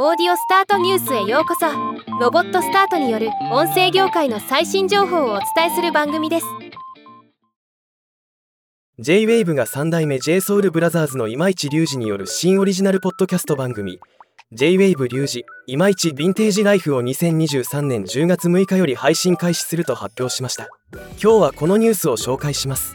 [0.00, 1.66] オーディオスタートニュースへようこそ。
[2.20, 6.46] ロボットスタートによる音声業界の最新情報をお伝えする番組です。
[9.00, 13.98] J-WAVE が3代目 JSOULBROTHERS の今市隆二による新オリジナルポッドキャスト番組。
[14.52, 20.68] J-WAVE 隆二今市ヴィンテージライフを2023年10月6日より配信開始すると発表しました。
[20.92, 22.94] 今日はこのニュースを紹介します。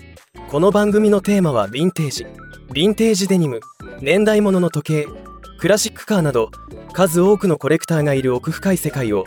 [0.49, 2.23] この番組のテーマはヴィンテージ。
[2.23, 3.59] ヴィンテージデニム。
[3.99, 5.32] 年代物の時計。
[5.63, 6.51] クラシックカーなど
[6.91, 9.23] 数多くのコレクターがいる奥深い世界を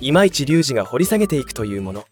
[0.00, 2.04] 今市隆二が掘り下げていくというもの。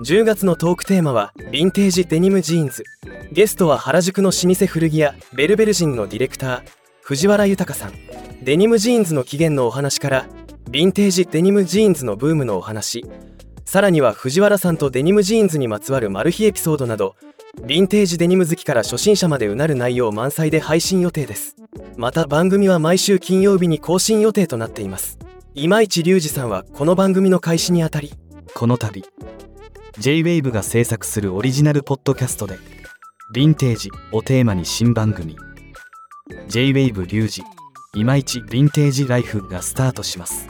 [0.00, 2.82] 10月のトークテーマはヴィンテージデニムジーンズ。
[3.30, 6.62] ゲストは原宿の老舗古着屋ベルベルジンのディレクター
[7.00, 7.92] 藤原豊さん。
[8.42, 10.26] デニムジーンズの起源のお話から
[10.72, 13.04] ヴィンテージデニムジーンズのブームのお話。
[13.64, 17.14] さらには藤原さんとデニムジーンズにまつわるマル秘エピソードなど
[17.60, 21.61] ヴィンテージデニム好きから初心者までうなる内容満載で配信予定です。
[21.96, 25.18] また番組は毎週金曜日に更新予定となっています。
[25.54, 28.12] 今市隆二さんはこの番組の開始にあたり。
[28.54, 29.04] この度
[29.98, 32.58] J-WAVE が制作するオリジナルポッドキャストで
[33.34, 35.36] 「ヴィンテージ」をテーマに新番組
[36.48, 37.42] J-WAVE リュウジ
[37.94, 40.48] 今市ヴィンテージライフがスタートします。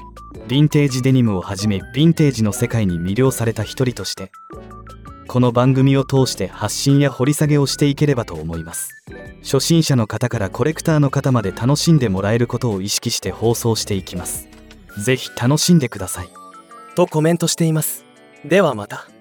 [0.49, 4.31] ヴィンテージデニムをはじめヴィンテージの世界に魅了された一人として
[5.29, 8.91] この番組を通して発信や掘り下げをしていければと思います。
[9.43, 14.49] 初心者の方からコレクターの方まで楽しんでもらえることを意識して放送していきます。
[14.99, 16.29] 是非楽しんでください。
[16.95, 18.05] とコメントしています。
[18.45, 19.12] ではまた。